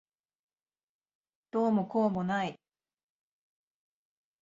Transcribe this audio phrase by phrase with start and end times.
[1.51, 2.59] どうもこうもない。